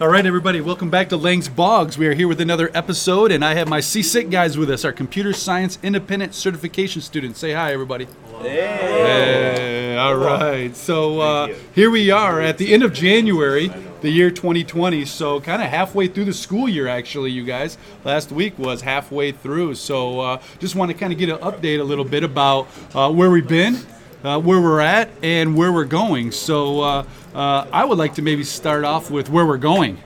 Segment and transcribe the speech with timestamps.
[0.00, 1.98] All right, everybody, welcome back to Lang's Bogs.
[1.98, 4.92] We are here with another episode, and I have my CSIC guys with us, our
[4.92, 7.40] computer science independent certification students.
[7.40, 8.06] Say hi, everybody.
[8.40, 10.76] Hey, all right.
[10.76, 15.04] So uh, here we are at the end of January, the year 2020.
[15.04, 17.76] So kind of halfway through the school year, actually, you guys.
[18.04, 19.74] Last week was halfway through.
[19.74, 23.10] So uh, just want to kind of get an update a little bit about uh,
[23.10, 23.84] where we've been,
[24.24, 26.32] uh, where we're at, and where we're going.
[26.32, 29.98] So uh, uh, I would like to maybe start off with where we're going,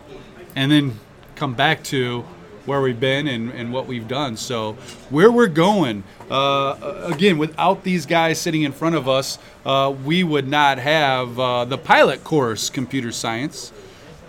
[0.55, 0.99] and then
[1.35, 2.25] come back to
[2.67, 4.37] where we've been and, and what we've done.
[4.37, 4.75] So,
[5.11, 10.23] where we're going, uh, again, without these guys sitting in front of us, uh, we
[10.23, 13.73] would not have uh, the pilot course, computer science,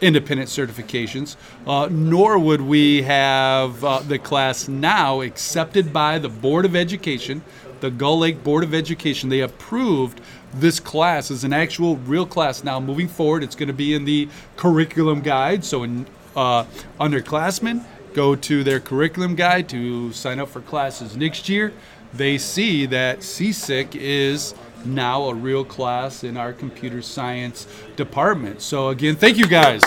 [0.02, 1.36] independent certifications,
[1.68, 7.44] uh, nor would we have uh, the class now accepted by the Board of Education,
[7.84, 9.28] the Gull Lake Board of Education.
[9.28, 10.22] They approved
[10.54, 13.44] this class as an actual real class now moving forward.
[13.44, 15.66] It's going to be in the curriculum guide.
[15.66, 16.64] So, in uh,
[16.98, 17.84] underclassmen,
[18.14, 21.74] go to their curriculum guide to sign up for classes next year.
[22.14, 28.62] They see that CSIC is now a real class in our computer science department.
[28.62, 29.82] So again, thank you guys.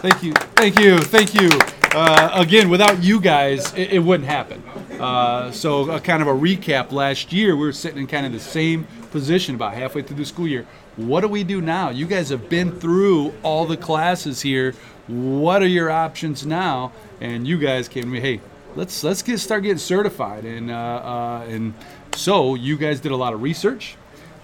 [0.00, 1.81] Thank you, thank you, thank you.
[1.94, 4.62] Uh, again, without you guys, it, it wouldn't happen.
[4.98, 6.90] Uh, so a kind of a recap.
[6.90, 10.24] Last year, we were sitting in kind of the same position about halfway through the
[10.24, 10.66] school year.
[10.96, 11.90] What do we do now?
[11.90, 14.74] You guys have been through all the classes here.
[15.06, 16.92] What are your options now?
[17.20, 18.40] And you guys came to me, hey,
[18.74, 20.44] let's let's get start getting certified.
[20.44, 21.74] And uh, uh, and
[22.14, 23.96] so you guys did a lot of research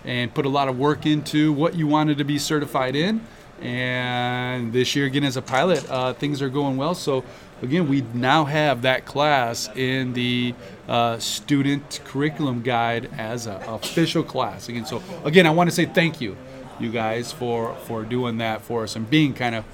[0.05, 3.27] and put a lot of work into what you wanted to be certified in.
[3.61, 6.95] And this year, again, as a pilot, uh, things are going well.
[6.95, 7.25] So,
[7.63, 10.55] again, we now have that class in the
[10.89, 14.69] uh, student curriculum guide as an official class.
[14.69, 16.37] Again, so again, I want to say thank you,
[16.79, 19.65] you guys, for for doing that for us and being kind of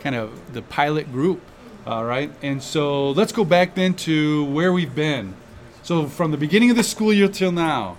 [0.00, 1.40] kind of the pilot group.
[1.86, 5.34] All right, and so let's go back then to where we've been.
[5.82, 7.98] So from the beginning of the school year till now,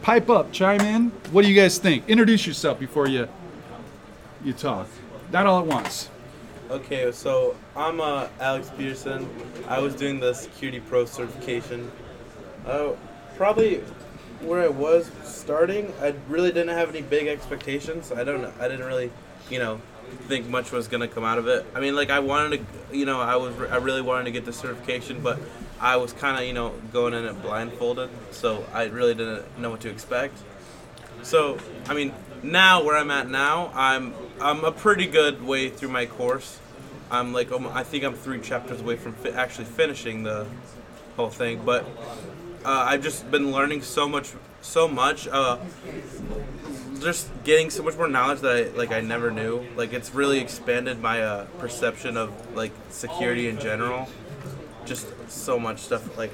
[0.00, 1.10] pipe up, chime in.
[1.32, 2.08] What do you guys think?
[2.08, 3.28] Introduce yourself before you
[4.44, 4.88] you talk.
[5.32, 6.08] Not all at once.
[6.70, 9.28] Okay, so I'm uh, Alex Peterson.
[9.66, 11.90] I was doing the Security Pro certification.
[12.66, 12.90] Uh,
[13.36, 13.78] probably
[14.40, 18.12] where I was starting, I really didn't have any big expectations.
[18.12, 18.44] I don't.
[18.60, 19.10] I didn't really,
[19.50, 19.80] you know,
[20.26, 21.66] think much was gonna come out of it.
[21.74, 22.58] I mean, like I wanted
[22.90, 25.38] to, you know, I was, I really wanted to get the certification, but
[25.80, 29.70] I was kind of, you know, going in it blindfolded, so I really didn't know
[29.70, 30.36] what to expect.
[31.22, 32.12] So, I mean,
[32.42, 36.58] now where I'm at now, I'm I'm a pretty good way through my course.
[37.10, 40.46] I'm like I think I'm three chapters away from fi- actually finishing the
[41.16, 41.84] whole thing, but
[42.64, 45.26] uh, I've just been learning so much, so much.
[45.26, 45.58] Uh,
[47.00, 49.66] just getting so much more knowledge that I like I never knew.
[49.76, 54.08] Like it's really expanded my uh, perception of like security in general.
[54.84, 56.32] Just so much stuff like.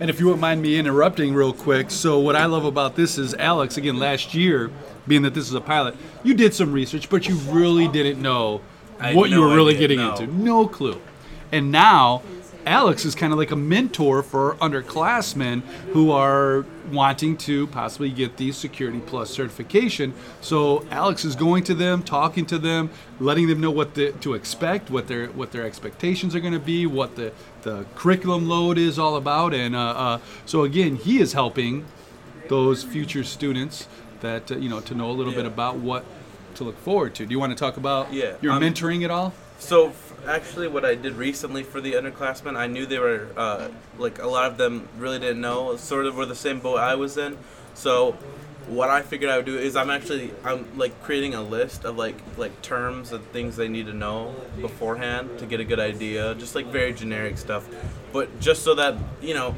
[0.00, 3.18] And if you wouldn't mind me interrupting real quick, so what I love about this
[3.18, 4.70] is Alex, again, last year,
[5.06, 8.62] being that this is a pilot, you did some research, but you really didn't know
[8.98, 10.26] I what you were really getting into.
[10.26, 10.98] No clue.
[11.52, 12.22] And now,
[12.66, 15.62] Alex is kind of like a mentor for underclassmen
[15.92, 20.12] who are wanting to possibly get the Security Plus certification.
[20.40, 24.34] So Alex is going to them, talking to them, letting them know what the, to
[24.34, 28.78] expect, what their what their expectations are going to be, what the the curriculum load
[28.78, 31.84] is all about, and uh, uh, so again, he is helping
[32.48, 33.86] those future students
[34.20, 36.04] that uh, you know to know a little bit about what
[36.54, 37.26] to look forward to.
[37.26, 39.32] Do you want to talk about Yeah, your um, mentoring at all?
[39.58, 43.68] So f- actually, what I did recently for the underclassmen, I knew they were uh,
[43.98, 46.94] like a lot of them really didn't know, sort of were the same boat I
[46.94, 47.36] was in.
[47.74, 48.16] So
[48.70, 51.96] what I figured I would do is I'm actually I'm like creating a list of
[51.98, 56.34] like like terms and things they need to know beforehand to get a good idea,
[56.36, 57.66] just like very generic stuff,
[58.12, 59.54] but just so that you know.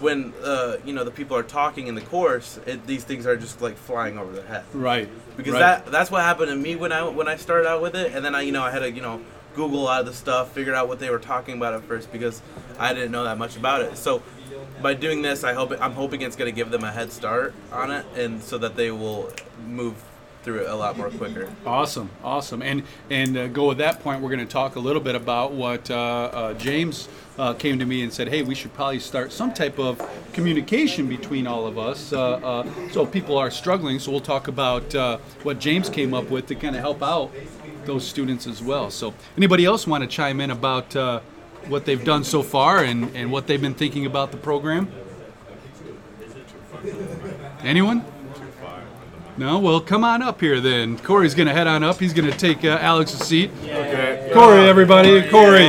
[0.00, 3.36] When uh, you know the people are talking in the course, it, these things are
[3.36, 5.08] just like flying over their head Right.
[5.36, 5.60] because right.
[5.60, 8.22] that that's what happened to me when I when I started out with it, and
[8.22, 9.22] then I you know I had to you know
[9.54, 12.10] Google a lot of the stuff, figure out what they were talking about at first
[12.12, 12.42] because
[12.78, 13.96] I didn't know that much about it.
[13.96, 14.20] So
[14.82, 17.54] by doing this, I hope I'm hoping it's going to give them a head start
[17.72, 19.32] on it, and so that they will
[19.66, 19.94] move
[20.42, 21.50] through it a lot more quicker.
[21.64, 24.20] Awesome, awesome, and and uh, go with that point.
[24.20, 27.86] We're going to talk a little bit about what uh, uh, James uh, came to
[27.86, 28.28] me and said.
[28.28, 30.00] Hey, we should probably start some type of
[30.32, 32.12] communication between all of us.
[32.12, 34.92] Uh, uh, so people are struggling, so we'll talk about
[35.42, 37.30] what James came up with to kind of help out
[37.86, 38.90] those students as well.
[38.90, 40.94] So anybody else want to chime in about
[41.68, 44.90] what they've done so far and and what they've been thinking about the program?
[47.62, 48.04] Anyone?
[49.36, 50.96] No, well, come on up here then.
[50.98, 51.98] Corey's gonna head on up.
[51.98, 53.50] He's gonna take uh, Alex's seat.
[53.64, 54.30] Okay.
[54.32, 55.66] Corey, everybody, Corey.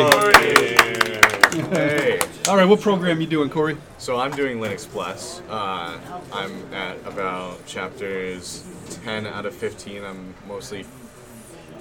[1.70, 2.20] Hey.
[2.48, 3.76] All right, what program you doing, Corey?
[3.98, 5.42] So I'm doing Linux Plus.
[5.50, 5.98] Uh,
[6.32, 8.68] I'm at about chapters
[9.04, 10.04] 10 out of 15.
[10.04, 10.86] I'm mostly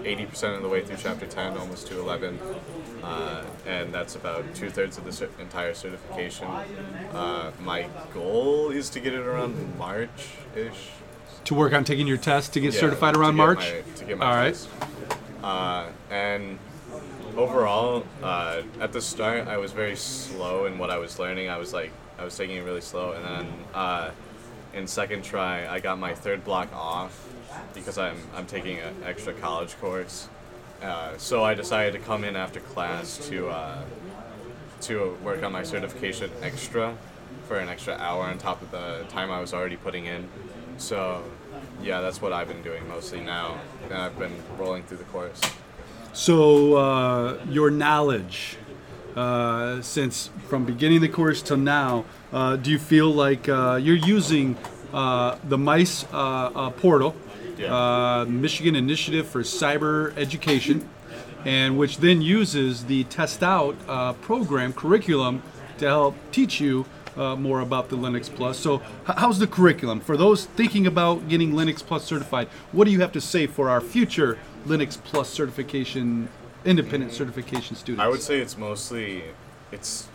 [0.04, 2.38] 80% of the way through chapter 10, almost to 11.
[3.02, 6.46] Uh, and that's about two thirds of the cer- entire certification.
[7.12, 10.08] Uh, my goal is to get it around March
[10.54, 10.90] ish.
[11.44, 13.58] To work on taking your test to get Yeah, certified around March.
[13.58, 14.54] my- to get my All right.
[14.54, 14.68] test.
[15.42, 16.58] Uh, and
[17.36, 21.48] overall, uh, at the start, I was very slow in what I was learning.
[21.50, 24.10] I was like, I was taking it really slow, and then uh,
[24.72, 27.28] in second try, I got my third block off
[27.74, 30.28] because I'm I'm taking an extra college course.
[30.82, 33.82] Uh, so I decided to come in after class to uh,
[34.82, 36.96] to work on my certification extra
[37.48, 40.28] for an extra hour on top of the time I was already putting in.
[40.76, 41.22] So,
[41.82, 43.58] yeah, that's what I've been doing mostly now.
[43.84, 45.40] And I've been rolling through the course.
[46.12, 48.56] So uh, your knowledge,
[49.16, 53.96] uh, since from beginning the course till now, uh, do you feel like uh, you're
[53.96, 54.56] using
[54.94, 57.16] uh, the MICE uh, uh, portal.
[57.62, 60.88] Uh, Michigan Initiative for Cyber Education,
[61.44, 65.42] and which then uses the TestOut uh, program curriculum
[65.78, 66.86] to help teach you
[67.16, 68.58] uh, more about the Linux Plus.
[68.58, 68.76] So,
[69.08, 72.48] h- how's the curriculum for those thinking about getting Linux Plus certified?
[72.72, 76.28] What do you have to say for our future Linux Plus certification,
[76.64, 78.02] independent certification students?
[78.02, 79.24] I would say it's mostly
[79.70, 80.08] it's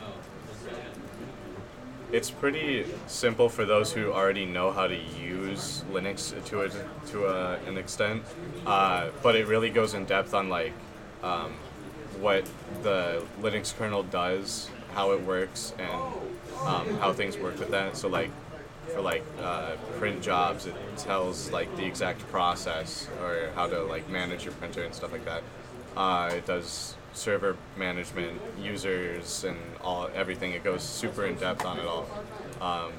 [2.11, 6.69] it's pretty simple for those who already know how to use Linux to a,
[7.11, 8.23] to a, an extent,
[8.65, 10.73] uh, but it really goes in depth on like
[11.23, 11.53] um,
[12.19, 12.49] what
[12.81, 15.91] the Linux kernel does, how it works, and
[16.65, 17.95] um, how things work with that.
[17.95, 18.31] So like
[18.87, 24.09] for like uh, print jobs, it tells like the exact process or how to like
[24.09, 25.43] manage your printer and stuff like that.
[25.95, 30.51] Uh, it does server management, users, and all everything.
[30.53, 32.07] It goes super in depth on it all.
[32.61, 32.93] Um,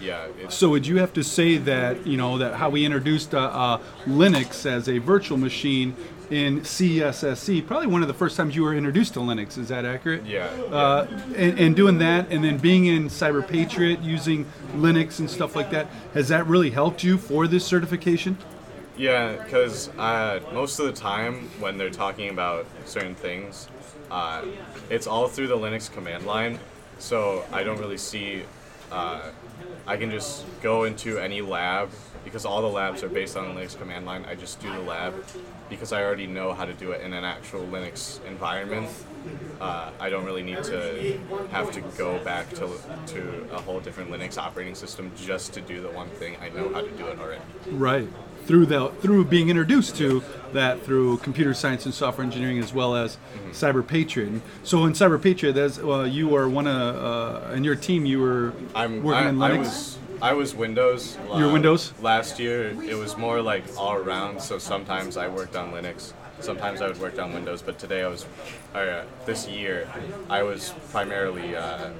[0.00, 3.34] yeah, it's So would you have to say that you know that how we introduced
[3.34, 5.94] uh, uh, Linux as a virtual machine
[6.30, 7.66] in CSSC?
[7.66, 9.58] Probably one of the first times you were introduced to Linux.
[9.58, 10.24] Is that accurate?
[10.24, 10.46] yeah.
[10.70, 15.70] Uh, and, and doing that, and then being in CyberPatriot, using Linux and stuff like
[15.70, 18.38] that, has that really helped you for this certification?
[19.00, 23.66] Yeah, because uh, most of the time when they're talking about certain things,
[24.10, 24.44] uh,
[24.90, 26.58] it's all through the Linux command line.
[26.98, 28.42] So I don't really see.
[28.92, 29.22] Uh,
[29.86, 31.88] I can just go into any lab
[32.24, 34.26] because all the labs are based on the Linux command line.
[34.26, 35.14] I just do the lab
[35.70, 38.90] because I already know how to do it in an actual Linux environment.
[39.62, 41.18] Uh, I don't really need to
[41.52, 42.68] have to go back to
[43.14, 46.36] to a whole different Linux operating system just to do the one thing.
[46.42, 47.40] I know how to do it already.
[47.70, 48.08] Right.
[48.46, 50.22] Through the through being introduced to
[50.52, 53.50] that through computer science and software engineering as well as Mm-hmm.
[53.52, 54.40] CyberPatriot.
[54.64, 58.52] So in CyberPatriot, that's uh, you are one of uh, and your team you were
[58.74, 59.58] I'm working I, in I Linux.
[59.58, 61.16] was I was Windows.
[61.32, 61.92] uh, You were Windows?
[62.02, 64.40] Last year it was more like all around.
[64.42, 67.62] So sometimes I worked on Linux, sometimes I would work on Windows.
[67.62, 68.26] But today I was,
[68.74, 69.88] uh, this year,
[70.28, 71.90] I was primarily uh,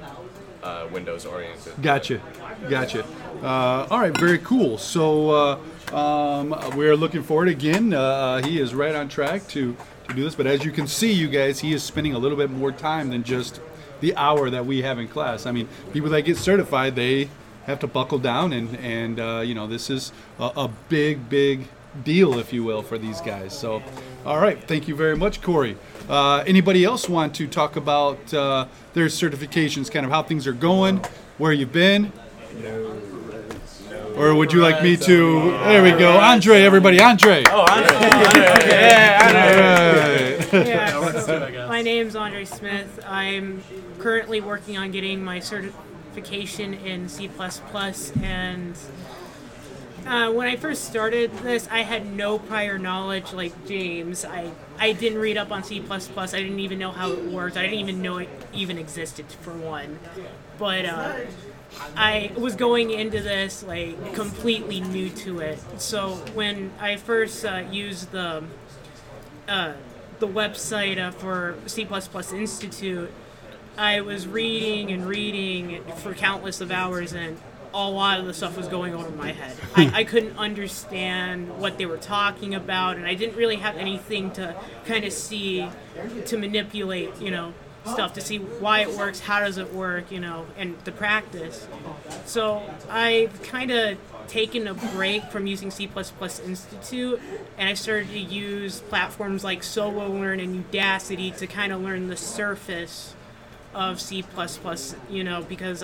[0.63, 1.73] uh, Windows oriented.
[1.81, 2.21] Gotcha,
[2.69, 3.05] gotcha.
[3.41, 4.77] Uh, all right, very cool.
[4.77, 7.93] So uh, um, we're looking forward again.
[7.93, 9.75] Uh, he is right on track to
[10.07, 12.37] to do this, but as you can see, you guys, he is spending a little
[12.37, 13.61] bit more time than just
[13.99, 15.45] the hour that we have in class.
[15.45, 17.29] I mean, people that get certified, they
[17.65, 21.67] have to buckle down, and and uh, you know this is a, a big, big
[22.03, 23.57] deal, if you will, for these guys.
[23.57, 23.81] So,
[24.25, 25.77] all right, thank you very much, Corey.
[26.09, 30.53] Uh, anybody else want to talk about uh, their certifications, kind of how things are
[30.53, 31.01] going,
[31.37, 32.11] where you've been?
[34.15, 35.51] Or would you like me to?
[35.51, 36.61] There we go, Andre.
[36.63, 37.43] Everybody, Andre.
[37.47, 37.95] Oh, Andre.
[37.95, 38.69] Andre.
[38.69, 40.59] Yeah, Andre.
[40.59, 40.67] All right.
[40.67, 42.99] Yeah, so my name's Andre Smith.
[43.07, 43.63] I'm
[43.99, 47.29] currently working on getting my certification in C++,
[48.21, 48.75] and
[50.05, 54.25] uh, when I first started this, I had no prior knowledge like James.
[54.25, 55.81] I, I didn't read up on C++.
[55.89, 57.57] I didn't even know how it worked.
[57.57, 59.99] I didn't even know it even existed, for one.
[60.57, 61.15] But uh,
[61.95, 65.59] I was going into this like completely new to it.
[65.77, 68.43] So when I first uh, used the
[69.47, 69.73] uh,
[70.19, 71.87] the website uh, for C++
[72.35, 73.11] Institute,
[73.77, 77.37] I was reading and reading for countless of hours, and
[77.73, 79.55] a lot of the stuff was going over my head.
[79.55, 79.95] Hmm.
[79.95, 84.31] I, I couldn't understand what they were talking about, and I didn't really have anything
[84.31, 85.67] to kind of see
[86.25, 87.53] to manipulate, you know,
[87.85, 91.67] stuff to see why it works, how does it work, you know, and the practice.
[92.25, 93.97] So I've kind of
[94.27, 95.89] taken a break from using C++
[96.45, 97.19] Institute
[97.57, 102.15] and I started to use platforms like SoloLearn and Udacity to kind of learn the
[102.15, 103.15] surface
[103.73, 104.23] of C++,
[105.09, 105.83] you know, because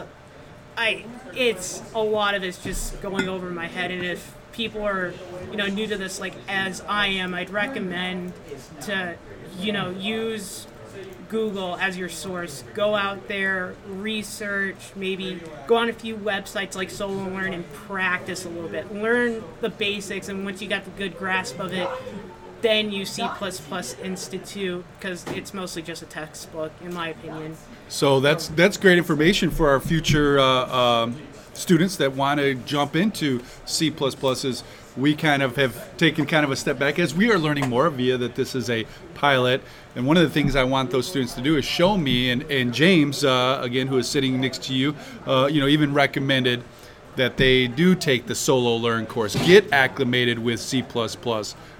[0.77, 1.05] I
[1.35, 5.13] it's a lot of it's just going over my head and if people are,
[5.51, 8.33] you know, new to this like as I am, I'd recommend
[8.81, 9.15] to,
[9.59, 10.67] you know, use
[11.29, 12.63] Google as your source.
[12.73, 18.49] Go out there, research, maybe go on a few websites like SoloLearn and practice a
[18.49, 18.93] little bit.
[18.93, 21.87] Learn the basics, and once you got the good grasp of it,
[22.61, 23.27] then use C++
[24.03, 27.57] Institute because it's mostly just a textbook, in my opinion.
[27.89, 31.15] So that's that's great information for our future uh, um,
[31.53, 33.89] students that want to jump into C++.
[33.89, 34.63] Is
[34.97, 37.89] we kind of have taken kind of a step back as we are learning more
[37.89, 39.61] via that this is a pilot.
[39.95, 42.43] And one of the things I want those students to do is show me and,
[42.51, 46.63] and James, uh, again, who is sitting next to you, uh, you know, even recommended
[47.15, 50.83] that they do take the SoloLearn course, get acclimated with C++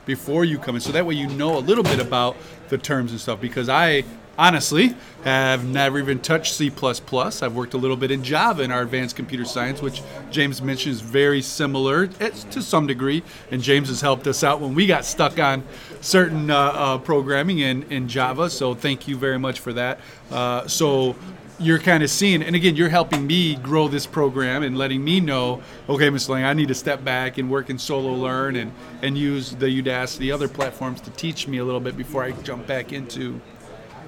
[0.05, 2.37] before you come in, so that way you know a little bit about
[2.69, 3.39] the terms and stuff.
[3.39, 4.03] Because I
[4.37, 6.71] honestly have never even touched C++.
[6.71, 10.01] I've worked a little bit in Java in our advanced computer science, which
[10.31, 13.23] James mentioned is very similar to some degree.
[13.51, 15.63] And James has helped us out when we got stuck on
[16.01, 18.49] certain uh, uh, programming in, in Java.
[18.49, 19.99] So thank you very much for that.
[20.31, 21.15] Uh, so
[21.59, 25.19] you're kind of seeing, and again, you're helping me grow this program and letting me
[25.19, 26.29] know, okay, Ms.
[26.29, 30.31] Lang, I need to step back and work in SoloLearn and, and use the Udacity,
[30.31, 33.41] other platforms to teach me a little bit before I jump back into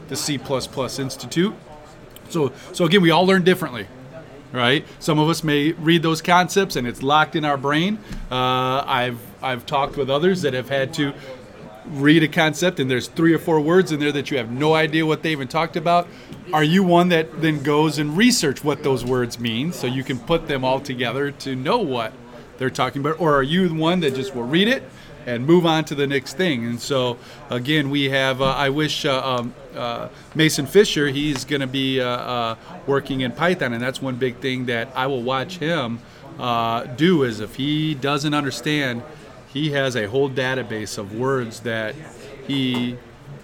[0.09, 0.39] the C++
[0.99, 1.55] Institute.
[2.29, 3.87] So, so again, we all learn differently,
[4.51, 4.85] right?
[4.99, 7.99] Some of us may read those concepts and it's locked in our brain.
[8.29, 11.13] Uh, I've I've talked with others that have had to
[11.85, 14.75] read a concept and there's three or four words in there that you have no
[14.75, 16.07] idea what they even talked about.
[16.53, 20.19] Are you one that then goes and research what those words mean so you can
[20.19, 22.13] put them all together to know what
[22.57, 24.83] they're talking about, or are you the one that just will read it?
[25.29, 26.65] And move on to the next thing.
[26.65, 27.17] And so,
[27.49, 28.41] again, we have.
[28.41, 31.07] Uh, I wish uh, um, uh, Mason Fisher.
[31.07, 32.55] He's going to be uh,
[32.87, 35.99] working in Python, and that's one big thing that I will watch him
[36.95, 37.23] do.
[37.23, 39.03] Is if he doesn't understand,
[39.53, 41.95] he has a whole database of words that
[42.47, 42.97] he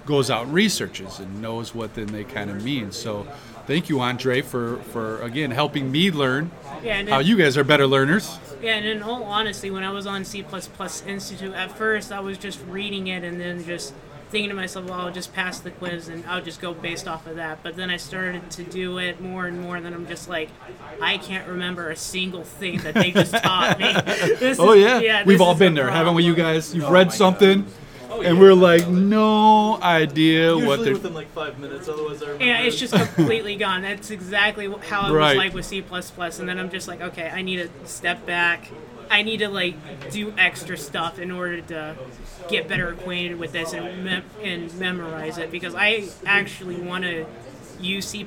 [0.05, 2.91] goes out and researches and knows what then they kind of mean.
[2.91, 3.27] So.
[3.67, 6.51] Thank you, Andre, for, for again helping me learn
[6.83, 8.37] Yeah, and how then- you guys are better learners.
[8.61, 10.43] Yeah, and in all honesty, when I was on C++
[11.07, 13.93] Institute, at first I was just reading it and then just
[14.31, 17.27] thinking to myself, well, I'll just pass the quiz and I'll just go based off
[17.27, 17.61] of that.
[17.63, 20.49] But then I started to do it more and more, and then I'm just like,
[21.01, 23.93] I can't remember a single thing that they just taught me.
[24.39, 26.23] This Oh is- yeah, this we've all been the there, haven't we?
[26.23, 27.65] You guys, you've oh read something,
[28.17, 30.93] Oh, and we're like, no idea Usually what they're.
[30.93, 32.45] within like five minutes, otherwise I remember.
[32.45, 33.81] Yeah, it's just completely gone.
[33.81, 35.35] That's exactly how it Right.
[35.35, 35.83] was like with C++.
[36.39, 38.69] And then I'm just like, okay, I need to step back.
[39.09, 39.75] I need to like
[40.11, 41.95] do extra stuff in order to
[42.49, 47.25] get better acquainted with this and mem- and memorize it because I actually want to
[47.79, 48.19] use C++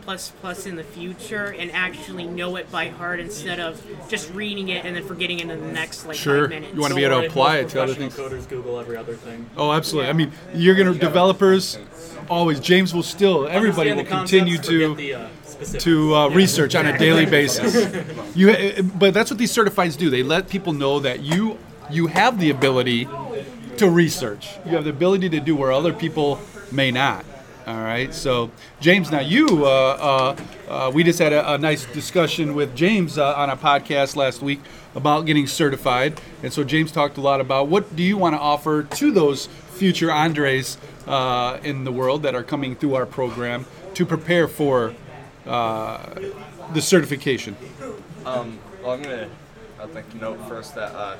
[0.67, 4.95] in the future and actually know it by heart instead of just reading it and
[4.97, 6.43] then forgetting it in the next like Sure.
[6.43, 6.75] five minutes.
[6.75, 8.14] You wanna be able to apply it to other things.
[8.14, 9.47] Coders Google every other thing.
[9.57, 10.11] Oh, absolutely.
[10.11, 11.78] I mean, you're gonna developers
[12.28, 12.61] always.
[12.61, 13.47] James will still.
[13.49, 14.95] Everybody will continue to.
[14.95, 15.26] the, uh,
[15.81, 16.37] to uh, Yeah.
[16.37, 17.75] research on a daily basis.
[18.37, 20.09] You, uh, but that's what these certifieds do.
[20.09, 21.59] They let people know that you
[21.90, 23.09] you have the ability
[23.78, 24.50] to research.
[24.67, 26.38] You have the ability to do where other people
[26.71, 27.25] may not.
[27.68, 28.14] All right.
[28.14, 30.37] So James, now you, uh, uh,
[30.72, 34.40] uh, we just had a, a nice discussion with James uh, on a podcast last
[34.40, 34.60] week
[34.94, 38.38] about getting certified, and so James talked a lot about what do you want to
[38.40, 43.66] offer to those future Andres uh, in the world that are coming through our program
[43.92, 44.94] to prepare for
[45.44, 46.14] uh,
[46.72, 47.54] the certification.
[48.25, 49.28] Um, well, I'm gonna
[49.78, 51.18] I think, note first that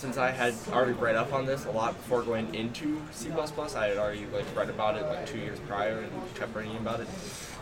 [0.00, 3.86] since I had already read up on this a lot before going into C++, I
[3.86, 7.08] had already like read about it like two years prior and kept reading about it.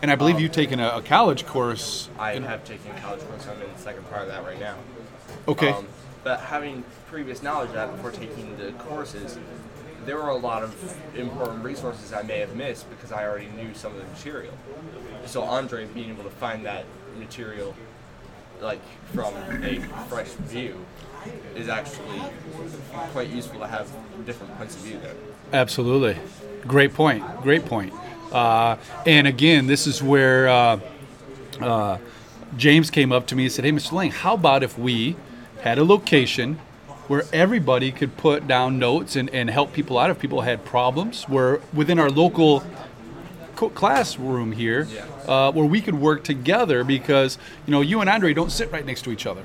[0.01, 2.09] And I believe Um, you've taken a, a college course.
[2.17, 3.45] I have taken a college course.
[3.45, 4.77] I'm in the second part of that right now.
[5.49, 5.71] Okay.
[5.71, 5.85] Um,
[6.23, 9.37] but having previous knowledge of that before taking the courses,
[10.05, 13.73] there were a lot of important resources I may have missed because I already knew
[13.73, 14.53] some of the material.
[15.25, 16.85] So Andre being able to find that
[17.17, 17.75] material,
[18.61, 18.81] like
[19.13, 20.85] from a fresh view,
[21.55, 22.21] is actually
[23.11, 23.89] quite useful to have
[24.25, 25.15] different points of view there.
[25.53, 26.17] Absolutely.
[26.67, 27.23] Great point.
[27.41, 27.93] Great point.
[28.31, 30.79] Uh, and again, this is where uh,
[31.59, 31.97] uh,
[32.57, 33.93] James came up to me and said, Hey, Mr.
[33.93, 35.15] Lang, how about if we
[35.61, 36.59] had a location
[37.07, 41.23] where everybody could put down notes and, and help people out if people had problems?
[41.27, 42.63] Where within our local
[43.55, 44.87] co- classroom here
[45.27, 48.85] uh, where we could work together because you know you and Andre don't sit right
[48.85, 49.43] next to each other.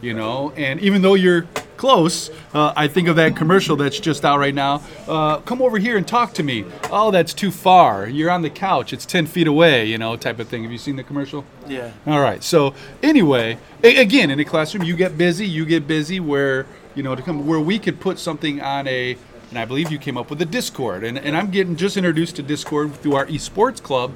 [0.00, 1.42] You know, and even though you're
[1.76, 4.82] close, uh, I think of that commercial that's just out right now.
[5.08, 6.64] Uh, come over here and talk to me.
[6.90, 8.08] Oh, that's too far.
[8.08, 8.92] You're on the couch.
[8.92, 9.86] It's ten feet away.
[9.86, 10.62] You know, type of thing.
[10.62, 11.44] Have you seen the commercial?
[11.66, 11.90] Yeah.
[12.06, 12.42] All right.
[12.44, 15.46] So anyway, a- again, in a classroom, you get busy.
[15.46, 19.16] You get busy where you know to come where we could put something on a.
[19.50, 22.36] And I believe you came up with a Discord, and, and I'm getting just introduced
[22.36, 24.12] to Discord through our esports club.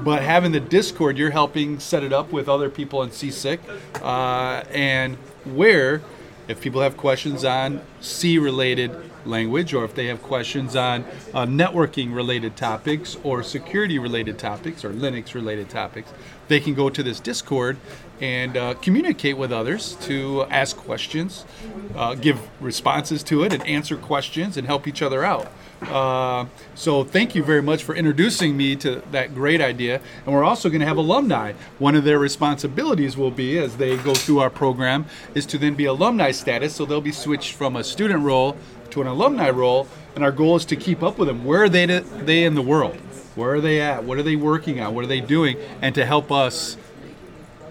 [0.00, 3.60] But having the Discord, you're helping set it up with other people in CSIC,
[4.02, 6.02] uh, and where,
[6.48, 8.90] if people have questions on C-related
[9.26, 15.68] language, or if they have questions on uh, networking-related topics, or security-related topics, or Linux-related
[15.68, 16.12] topics,
[16.48, 17.76] they can go to this Discord
[18.20, 21.44] and uh, communicate with others to ask questions,
[21.96, 25.50] uh, give responses to it, and answer questions, and help each other out.
[25.82, 30.00] Uh, so thank you very much for introducing me to that great idea.
[30.24, 31.54] And we're also going to have alumni.
[31.80, 35.74] One of their responsibilities will be, as they go through our program, is to then
[35.74, 36.76] be alumni status.
[36.76, 38.56] So they'll be switched from a student role
[38.92, 39.88] to an alumni role.
[40.14, 41.44] And our goal is to keep up with them.
[41.44, 42.96] Where are they, to, they in the world?
[43.34, 44.04] Where are they at?
[44.04, 44.94] What are they working on?
[44.94, 45.56] What are they doing?
[45.80, 46.76] And to help us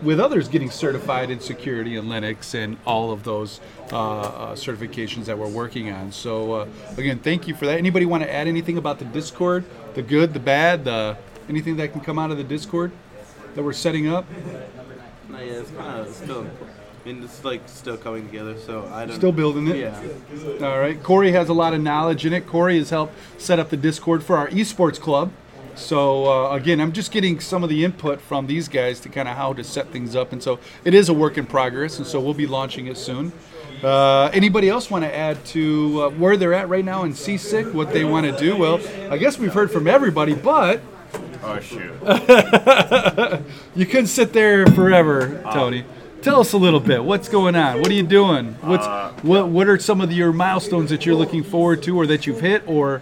[0.01, 3.59] with others getting certified in security and Linux and all of those
[3.91, 6.11] uh, uh, certifications that we're working on.
[6.11, 7.77] So uh, again, thank you for that.
[7.77, 9.63] Anybody want to add anything about the Discord,
[9.93, 12.91] the good, the bad, the anything that can come out of the Discord
[13.53, 14.25] that we're setting up?
[15.29, 16.47] Yeah, it's kind of still.
[17.03, 18.57] I mean, it's like still coming together.
[18.59, 19.15] So I don't.
[19.15, 19.77] Still building it.
[19.77, 20.67] Yeah.
[20.67, 21.01] All right.
[21.01, 22.47] Corey has a lot of knowledge in it.
[22.47, 25.31] Corey has helped set up the Discord for our esports club.
[25.75, 29.27] So uh, again, I'm just getting some of the input from these guys to kind
[29.27, 32.05] of how to set things up, and so it is a work in progress, and
[32.05, 33.31] so we'll be launching it soon.
[33.81, 37.73] Uh, anybody else want to add to uh, where they're at right now in CSIC,
[37.73, 38.55] what they want to do?
[38.57, 38.79] Well,
[39.09, 40.81] I guess we've heard from everybody, but
[41.43, 41.91] Oh shoot.
[43.75, 45.85] you couldn't sit there forever, Tony.
[46.21, 47.03] Tell us a little bit.
[47.03, 47.79] What's going on?
[47.79, 48.53] What are you doing?
[48.61, 48.85] What's
[49.23, 49.47] what?
[49.47, 52.63] What are some of your milestones that you're looking forward to, or that you've hit,
[52.67, 52.99] or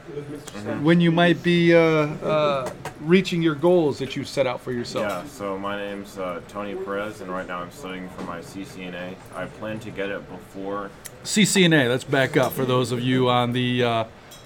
[0.81, 2.71] when you might be uh, uh,
[3.01, 5.05] reaching your goals that you set out for yourself?
[5.05, 9.15] Yeah, so my name's uh, Tony Perez, and right now I'm studying for my CCNA.
[9.35, 10.89] I plan to get it before.
[11.25, 11.89] CCNA.
[11.89, 13.83] Let's back up for those of you on the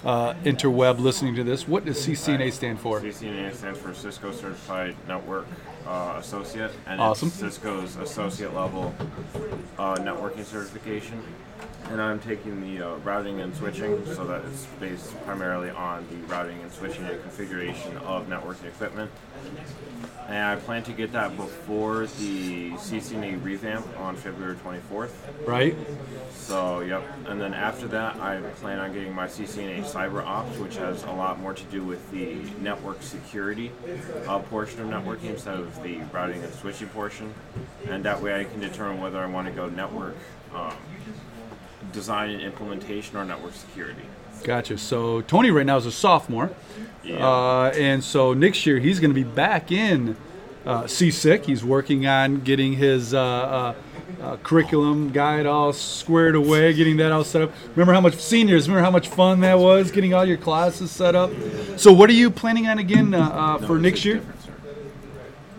[0.04, 1.68] uh, interweb listening to this.
[1.68, 3.00] What does CCNA stand for?
[3.00, 5.48] CCNA stands for Cisco Certified Network
[5.88, 7.30] uh, Associate, and Awesome.
[7.30, 8.94] it's Cisco's associate level
[9.78, 11.22] uh, networking certification.
[11.89, 16.16] And I'm taking the uh, routing and switching, so that it's based primarily on the
[16.34, 19.12] routing and switching and configuration of networking equipment.
[20.28, 25.12] And I plan to get that before the CCNA revamp on February 24th.
[25.46, 25.76] Right.
[26.34, 27.04] So, yep.
[27.28, 31.12] And then after that, I plan on getting my CCNA Cyber Ops, which has a
[31.12, 33.72] lot more to do with the network security
[34.28, 37.34] uh, portion of networking instead of the routing and switching portion.
[37.88, 40.16] And that way I can determine whether I want to go network
[40.54, 40.76] um,
[41.92, 44.04] design and implementation or network security.
[44.43, 44.77] Gotcha.
[44.77, 46.51] So Tony right now is a sophomore,
[47.03, 47.25] Yeah.
[47.25, 50.15] uh, and so next year he's going to be back in
[50.65, 50.88] uh.
[50.88, 53.73] He's working on getting his uh, uh,
[54.21, 57.51] uh, curriculum guide all squared away, getting that all set up.
[57.75, 58.67] Remember how much seniors?
[58.67, 61.32] Remember how much fun that was getting all your classes set up.
[61.77, 64.21] So what are you planning on again uh, uh, for next year?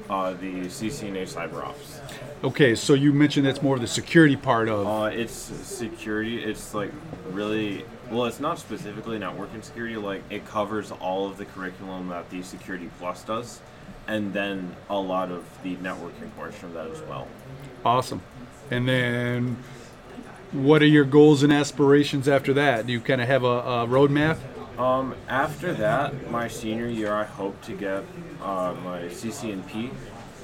[0.09, 2.01] Uh, the CCNA Cyber Ops.
[2.43, 4.87] Okay, so you mentioned that's more of the security part of.
[4.87, 6.43] Uh, it's security.
[6.43, 6.93] It's like
[7.31, 8.27] really well.
[8.27, 9.97] It's not specifically networking security.
[9.97, 13.61] Like it covers all of the curriculum that the Security Plus does,
[14.07, 17.29] and then a lot of the networking portion of that as well.
[17.85, 18.23] Awesome.
[18.71, 19.59] And then,
[20.53, 22.87] what are your goals and aspirations after that?
[22.87, 24.39] Do you kind of have a, a roadmap?
[24.79, 28.03] Um, after that, my senior year, I hope to get
[28.43, 29.91] uh, my CCNP,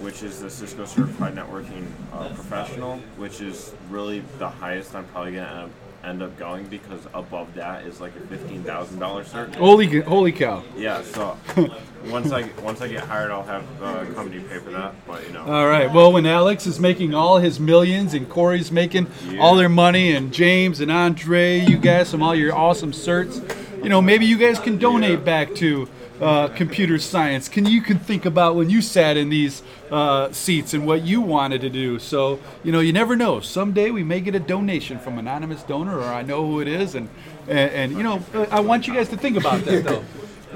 [0.01, 5.33] which is the Cisco Certified Networking uh, Professional, which is really the highest I'm probably
[5.33, 5.73] gonna end-
[6.05, 9.55] end up going because above that is like a fifteen thousand dollar cert.
[9.57, 10.63] Holy, holy cow!
[10.77, 11.37] Yeah, so
[12.07, 14.95] once I once I get hired, I'll have uh, the company pay for that.
[15.07, 15.93] But you know, All right.
[15.93, 19.07] Well, when Alex is making all his millions and Corey's making
[19.39, 23.41] all their money, and James and Andre, you guys, some all your awesome certs,
[23.83, 25.89] you know, maybe you guys can donate back to
[26.21, 27.49] uh, computer science.
[27.49, 31.21] Can you can think about when you sat in these uh, seats and what you
[31.21, 31.99] wanted to do?
[31.99, 33.41] So you know, you never know.
[33.41, 36.95] Someday we may get a donation from anonymous donor, or I know who it is,
[36.95, 37.09] and
[37.49, 40.05] and, and you know, uh, I want you guys to think about that though.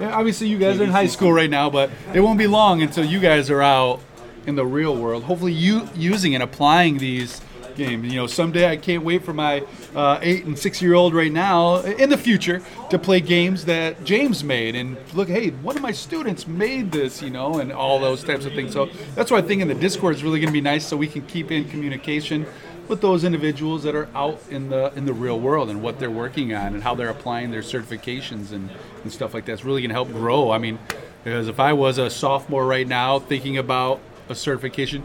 [0.00, 3.05] Obviously, you guys are in high school right now, but it won't be long until
[3.05, 4.00] you guys are out
[4.46, 5.22] in the real world.
[5.24, 7.40] Hopefully, you using and applying these
[7.76, 8.04] game.
[8.04, 11.32] You know, someday I can't wait for my uh, eight and six year old right
[11.32, 15.82] now in the future to play games that James made and look, hey, one of
[15.82, 18.72] my students made this, you know, and all those types of things.
[18.72, 20.96] So that's why I think in the Discord is really going to be nice, so
[20.96, 22.46] we can keep in communication
[22.88, 26.10] with those individuals that are out in the in the real world and what they're
[26.10, 28.70] working on and how they're applying their certifications and,
[29.02, 29.52] and stuff like that.
[29.52, 30.50] It's really going to help grow.
[30.50, 30.78] I mean,
[31.22, 35.04] because if I was a sophomore right now thinking about a certification,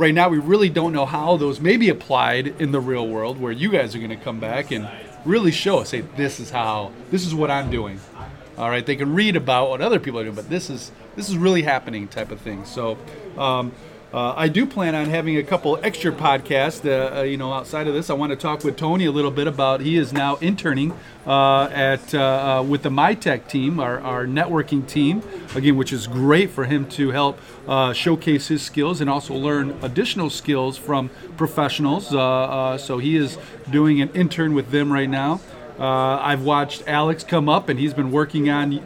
[0.00, 3.38] right now we really don't know how those may be applied in the real world
[3.38, 4.88] where you guys are going to come back and
[5.26, 8.00] really show us, hey, this is how, this is what I'm doing.
[8.56, 11.28] All right, they can read about what other people are doing, but this is this
[11.28, 12.64] is really happening type of thing.
[12.64, 12.98] So.
[13.36, 13.72] Um,
[14.12, 16.84] uh, I do plan on having a couple extra podcasts.
[16.84, 19.30] Uh, uh, you know, outside of this, I want to talk with Tony a little
[19.30, 19.80] bit about.
[19.80, 20.92] He is now interning
[21.26, 25.22] uh, at uh, with the MyTech team, our, our networking team,
[25.54, 27.38] again, which is great for him to help
[27.94, 32.08] showcase his skills and also learn additional skills from professionals.
[32.08, 33.38] so he is
[33.70, 35.40] doing an intern with them right now.
[35.78, 38.82] I've watched Alex come up, and he's been working on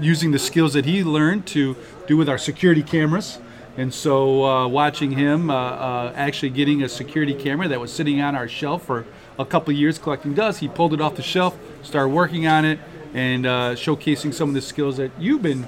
[0.00, 3.38] using the skills that he learned to do with our security cameras.
[3.76, 8.20] And so, uh, watching him uh, uh, actually getting a security camera that was sitting
[8.20, 9.06] on our shelf for
[9.38, 12.78] a couple years collecting dust, he pulled it off the shelf, started working on it,
[13.14, 15.66] and uh, showcasing some of the skills that you've been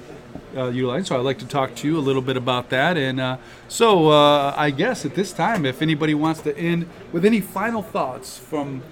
[0.55, 1.05] uh, utilizing.
[1.05, 2.95] So, I'd like to talk to you a little bit about that.
[2.95, 7.41] And uh, so, I guess at this time, if anybody wants to end with any
[7.41, 8.83] final thoughts from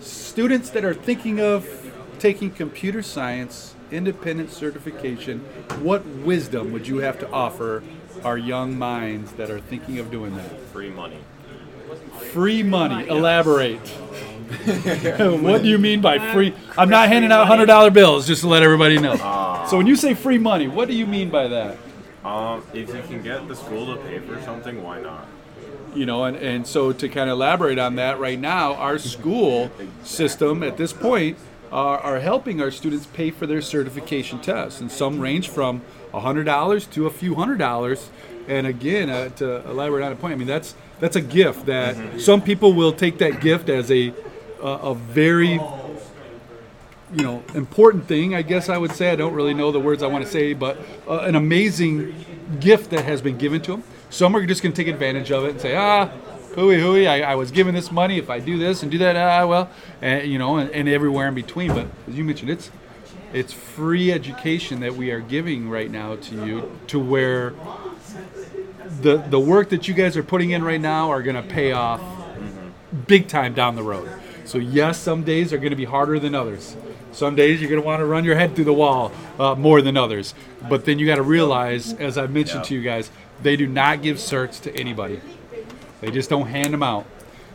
[0.00, 5.40] students that are thinking of taking computer science independent certification,
[5.80, 7.82] what wisdom would you have to offer
[8.24, 10.60] our young minds that are thinking of doing that?
[10.72, 11.18] Free money.
[12.32, 13.06] Free money.
[13.08, 13.78] Elaborate.
[15.18, 16.54] what do you mean by free?
[16.76, 19.16] I'm not handing out hundred dollar bills, just to let everybody know.
[19.68, 21.76] so when you say free money, what do you mean by that?
[22.24, 25.26] Um, if you can get the school to pay for something, why not?
[25.94, 29.70] You know, and, and so to kind of elaborate on that, right now, our school
[30.02, 31.38] system at this point
[31.72, 36.90] are, are helping our students pay for their certification tests, and some range from $100
[36.92, 38.10] to a few hundred dollars.
[38.46, 41.96] And again, uh, to elaborate on a point, I mean that's that's a gift that
[41.96, 42.18] mm-hmm.
[42.18, 44.12] some people will take that gift as a
[44.60, 45.60] a very
[47.12, 48.34] you know important thing.
[48.34, 50.54] I guess I would say I don't really know the words I want to say,
[50.54, 52.24] but uh, an amazing
[52.60, 53.84] gift that has been given to them.
[54.10, 56.10] Some are just going to take advantage of it and say, ah,
[56.54, 57.06] hooey hooey.
[57.06, 58.18] I, I was given this money.
[58.18, 61.28] If I do this and do that, ah, well, and you know, and, and everywhere
[61.28, 61.74] in between.
[61.74, 62.70] But as you mentioned, it's
[63.32, 67.54] it's free education that we are giving right now to you, to where
[69.00, 71.72] the the work that you guys are putting in right now are going to pay
[71.72, 72.00] off
[73.06, 74.08] big time down the road.
[74.44, 76.74] So yes, some days are going to be harder than others.
[77.12, 79.82] Some days you're going to want to run your head through the wall uh, more
[79.82, 80.34] than others.
[80.68, 83.10] But then you got to realize, as I mentioned to you guys,
[83.42, 85.20] they do not give certs to anybody.
[86.00, 87.06] They just don't hand them out.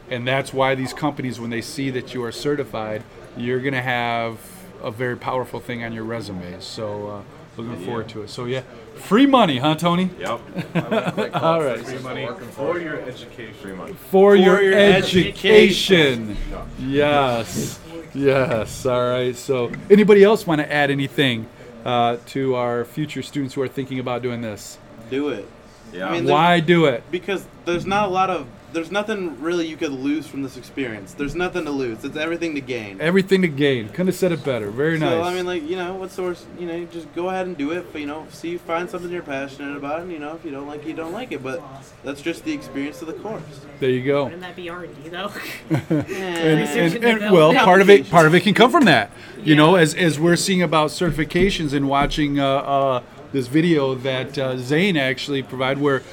[0.09, 3.03] And that's why these companies, when they see that you are certified,
[3.37, 4.39] you're going to have
[4.81, 6.59] a very powerful thing on your resume.
[6.59, 7.21] So, uh,
[7.57, 7.85] looking yeah.
[7.85, 8.29] forward to it.
[8.29, 8.63] So, yeah,
[8.95, 10.09] free money, huh, Tony?
[10.19, 10.29] Yep.
[11.35, 11.79] All right.
[11.79, 13.53] Free money for your education.
[13.55, 13.93] Free money.
[13.93, 16.31] For, for your, your, education.
[16.31, 16.37] education.
[16.79, 17.79] Yes.
[18.13, 18.85] Yes.
[18.85, 19.35] All right.
[19.35, 21.47] So, anybody else want to add anything
[21.85, 24.77] uh, to our future students who are thinking about doing this?
[25.09, 25.47] Do it.
[25.93, 26.09] Yeah.
[26.09, 27.03] I mean, Why do it?
[27.11, 31.13] Because there's not a lot of there's nothing really you could lose from this experience.
[31.13, 32.03] There's nothing to lose.
[32.03, 32.99] It's everything to gain.
[32.99, 33.87] Everything to gain.
[33.89, 34.71] Couldn't have said it better.
[34.71, 35.25] Very so, nice.
[35.25, 36.45] I mean, like you know, what's the worst?
[36.59, 37.91] You know, just go ahead and do it.
[37.91, 40.67] But you know, see, find something you're passionate about, and you know, if you don't
[40.67, 41.43] like it, you don't like it.
[41.43, 41.61] But
[42.03, 43.43] that's just the experience of the course.
[43.79, 44.25] There you go.
[44.25, 45.31] Wouldn't that be R and D though?
[45.69, 49.11] and, and, and, well, part of it, part of it can come from that.
[49.37, 49.55] You yeah.
[49.55, 52.39] know, as as we're seeing about certifications and watching.
[52.39, 53.03] Uh, uh,
[53.33, 56.03] this video that uh, Zane actually provided, where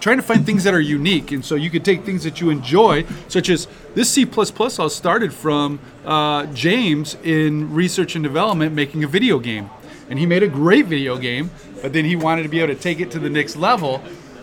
[0.00, 1.32] trying to find things that are unique.
[1.32, 5.32] And so you could take things that you enjoy, such as this C++ all started
[5.32, 9.70] from uh, James in research and development making a video game.
[10.10, 12.78] And he made a great video game, but then he wanted to be able to
[12.78, 14.02] take it to the next level.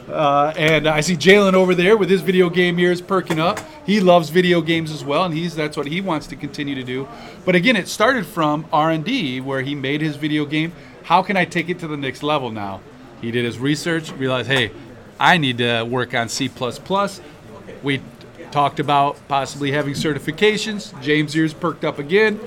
[0.09, 3.59] Uh, and I see Jalen over there with his video game ears perking up.
[3.85, 6.83] He loves video games as well, and he's that's what he wants to continue to
[6.83, 7.07] do.
[7.45, 10.73] But again, it started from R&D, where he made his video game.
[11.11, 12.79] How can I take it to the next level now?
[13.19, 14.71] He did his research, realized, hey,
[15.19, 16.49] I need to work on C.
[17.83, 18.01] We
[18.49, 20.97] talked about possibly having certifications.
[21.01, 22.39] James' ears perked up again.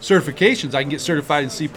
[0.00, 1.68] Certifications, I can get certified in C,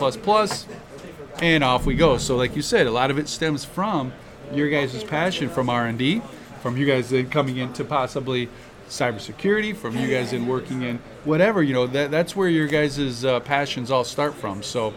[1.42, 2.20] and off we go.
[2.20, 4.14] So, like you said, a lot of it stems from
[4.54, 6.22] your guys' passion from R&D,
[6.62, 8.48] from you guys then coming into possibly
[8.88, 11.64] cybersecurity, from you guys in working in whatever.
[11.64, 14.62] You know, that, that's where your guys' uh, passions all start from.
[14.62, 14.94] So,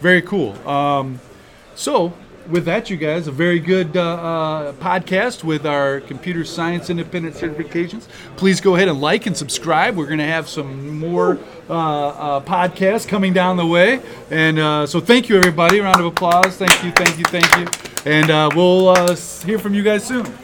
[0.00, 0.52] very cool.
[0.68, 1.20] Um,
[1.74, 2.12] so,
[2.48, 7.34] with that, you guys, a very good uh, uh, podcast with our computer science independent
[7.34, 8.06] certifications.
[8.36, 9.96] Please go ahead and like and subscribe.
[9.96, 11.38] We're going to have some more
[11.70, 14.00] uh, uh, podcasts coming down the way.
[14.30, 15.80] And uh, so, thank you, everybody.
[15.80, 16.56] Round of applause.
[16.56, 18.10] Thank you, thank you, thank you.
[18.10, 18.94] And uh, we'll
[19.44, 20.43] hear from you guys soon.